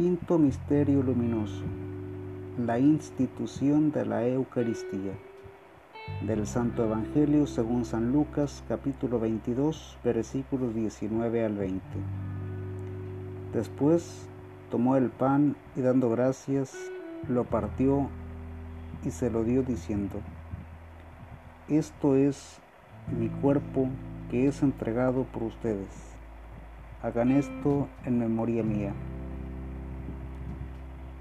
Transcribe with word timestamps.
Quinto 0.00 0.38
Misterio 0.38 1.02
Luminoso. 1.02 1.62
La 2.56 2.78
institución 2.78 3.92
de 3.92 4.06
la 4.06 4.26
Eucaristía. 4.26 5.12
Del 6.22 6.46
Santo 6.46 6.86
Evangelio 6.86 7.46
según 7.46 7.84
San 7.84 8.10
Lucas 8.10 8.64
capítulo 8.66 9.20
22 9.20 9.98
versículos 10.02 10.74
19 10.74 11.44
al 11.44 11.54
20. 11.54 11.82
Después 13.52 14.26
tomó 14.70 14.96
el 14.96 15.10
pan 15.10 15.54
y 15.76 15.82
dando 15.82 16.08
gracias, 16.08 16.74
lo 17.28 17.44
partió 17.44 18.08
y 19.04 19.10
se 19.10 19.30
lo 19.30 19.44
dio 19.44 19.62
diciendo, 19.62 20.16
Esto 21.68 22.16
es 22.16 22.58
mi 23.18 23.28
cuerpo 23.28 23.90
que 24.30 24.48
es 24.48 24.62
entregado 24.62 25.24
por 25.24 25.42
ustedes. 25.42 25.90
Hagan 27.02 27.32
esto 27.32 27.86
en 28.06 28.18
memoria 28.18 28.62
mía 28.62 28.94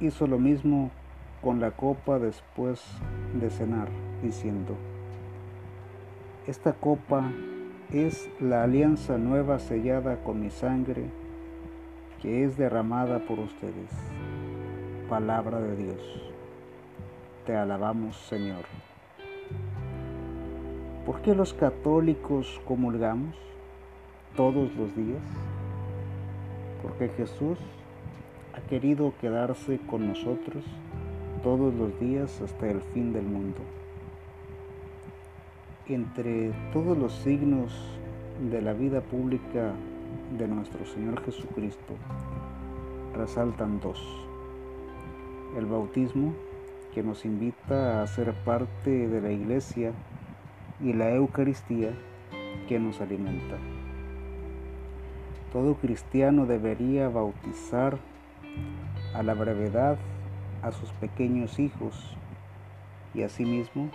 hizo 0.00 0.26
lo 0.26 0.38
mismo 0.38 0.90
con 1.42 1.60
la 1.60 1.70
copa 1.70 2.18
después 2.18 2.82
de 3.40 3.50
cenar, 3.50 3.88
diciendo, 4.22 4.74
Esta 6.46 6.72
copa 6.72 7.30
es 7.92 8.28
la 8.40 8.64
alianza 8.64 9.18
nueva 9.18 9.58
sellada 9.58 10.22
con 10.22 10.40
mi 10.40 10.50
sangre 10.50 11.06
que 12.20 12.44
es 12.44 12.56
derramada 12.56 13.20
por 13.20 13.38
ustedes. 13.38 13.90
Palabra 15.08 15.60
de 15.60 15.76
Dios. 15.76 16.00
Te 17.46 17.56
alabamos, 17.56 18.16
Señor. 18.16 18.64
¿Por 21.06 21.22
qué 21.22 21.34
los 21.34 21.54
católicos 21.54 22.60
comulgamos 22.66 23.34
todos 24.36 24.74
los 24.74 24.94
días? 24.94 25.22
Porque 26.82 27.08
Jesús 27.08 27.58
ha 28.58 28.60
querido 28.68 29.12
quedarse 29.20 29.78
con 29.88 30.08
nosotros 30.08 30.64
todos 31.44 31.72
los 31.74 31.98
días 32.00 32.40
hasta 32.40 32.68
el 32.68 32.80
fin 32.80 33.12
del 33.12 33.24
mundo. 33.24 33.60
Entre 35.86 36.52
todos 36.72 36.98
los 36.98 37.12
signos 37.12 37.72
de 38.50 38.60
la 38.60 38.72
vida 38.72 39.00
pública 39.00 39.74
de 40.36 40.48
nuestro 40.48 40.84
Señor 40.86 41.24
Jesucristo, 41.24 41.94
resaltan 43.14 43.80
dos. 43.80 44.02
El 45.56 45.66
bautismo, 45.66 46.34
que 46.92 47.02
nos 47.02 47.24
invita 47.24 48.02
a 48.02 48.06
ser 48.08 48.32
parte 48.44 49.08
de 49.08 49.20
la 49.20 49.30
iglesia, 49.30 49.92
y 50.80 50.92
la 50.92 51.10
Eucaristía, 51.10 51.92
que 52.68 52.80
nos 52.80 53.00
alimenta. 53.00 53.56
Todo 55.52 55.74
cristiano 55.74 56.44
debería 56.44 57.08
bautizar 57.08 57.98
a 59.14 59.22
la 59.22 59.34
brevedad 59.34 59.98
a 60.62 60.72
sus 60.72 60.90
pequeños 60.92 61.58
hijos 61.58 62.16
y 63.14 63.22
asimismo 63.22 63.90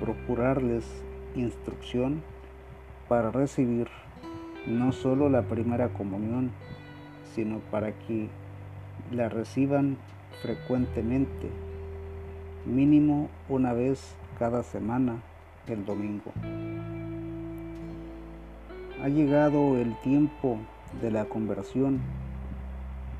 procurarles 0.00 0.84
instrucción 1.34 2.22
para 3.08 3.30
recibir 3.30 3.88
no 4.66 4.92
solo 4.92 5.28
la 5.28 5.42
primera 5.42 5.88
comunión, 5.88 6.50
sino 7.34 7.58
para 7.70 7.92
que 7.92 8.28
la 9.10 9.28
reciban 9.28 9.96
frecuentemente, 10.42 11.48
mínimo 12.66 13.28
una 13.48 13.72
vez 13.72 14.14
cada 14.38 14.62
semana, 14.62 15.22
el 15.66 15.84
domingo. 15.84 16.32
Ha 19.02 19.08
llegado 19.08 19.78
el 19.78 19.94
tiempo 20.00 20.58
de 21.00 21.10
la 21.10 21.24
conversión 21.26 22.00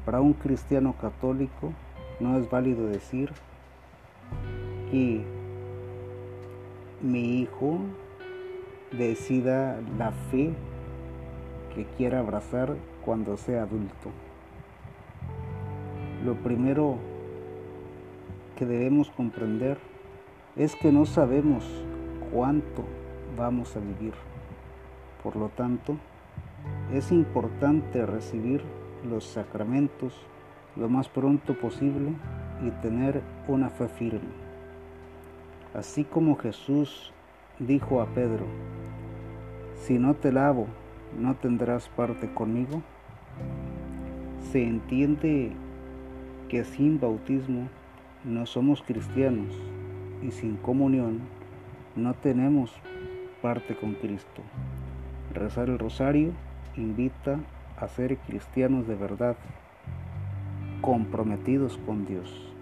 para 0.08 0.22
un 0.22 0.32
cristiano 0.32 0.94
católico 0.98 1.74
no 2.18 2.38
es 2.38 2.48
válido 2.48 2.86
decir 2.86 3.30
que 4.90 5.22
mi 7.02 7.40
hijo 7.40 7.80
decida 8.90 9.78
la 9.98 10.12
fe 10.12 10.54
que 11.74 11.84
quiera 11.98 12.20
abrazar 12.20 12.74
cuando 13.04 13.36
sea 13.36 13.64
adulto. 13.64 14.08
Lo 16.24 16.36
primero 16.36 16.96
que 18.56 18.64
debemos 18.64 19.10
comprender 19.10 19.76
es 20.56 20.74
que 20.74 20.90
no 20.90 21.04
sabemos 21.04 21.66
cuánto 22.32 22.82
vamos 23.36 23.76
a 23.76 23.80
vivir. 23.80 24.14
Por 25.22 25.36
lo 25.36 25.50
tanto, 25.50 25.98
es 26.94 27.12
importante 27.12 28.06
recibir 28.06 28.62
los 29.04 29.24
sacramentos 29.24 30.14
lo 30.76 30.88
más 30.88 31.08
pronto 31.08 31.54
posible 31.54 32.12
y 32.64 32.70
tener 32.82 33.22
una 33.46 33.70
fe 33.70 33.88
firme. 33.88 34.48
Así 35.74 36.04
como 36.04 36.36
Jesús 36.36 37.12
dijo 37.58 38.00
a 38.00 38.06
Pedro, 38.06 38.46
si 39.74 39.98
no 39.98 40.14
te 40.14 40.32
lavo, 40.32 40.66
no 41.18 41.34
tendrás 41.34 41.88
parte 41.88 42.32
conmigo, 42.32 42.82
se 44.50 44.62
entiende 44.62 45.52
que 46.48 46.64
sin 46.64 46.98
bautismo 46.98 47.68
no 48.24 48.46
somos 48.46 48.82
cristianos 48.82 49.54
y 50.22 50.30
sin 50.30 50.56
comunión 50.56 51.20
no 51.96 52.14
tenemos 52.14 52.72
parte 53.42 53.76
con 53.76 53.94
Cristo. 53.94 54.42
Rezar 55.34 55.68
el 55.68 55.78
rosario 55.78 56.32
invita 56.76 57.38
a 57.80 57.88
ser 57.88 58.18
cristianos 58.18 58.86
de 58.86 58.94
verdad, 58.94 59.36
comprometidos 60.80 61.78
con 61.86 62.04
Dios. 62.04 62.57